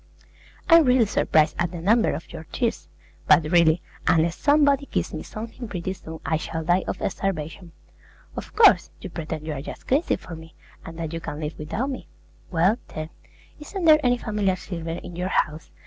[0.67, 2.87] I'm really surprised at the number of your tears;
[3.27, 7.71] but really, unless somebody gives me something pretty soon I shall die of starvation.
[8.35, 11.91] Of course, you pretend you're just crazy for me, and that you can't live without
[11.91, 12.07] me.
[12.49, 13.11] Well, then,
[13.59, 15.69] isn't there any family silver in your house?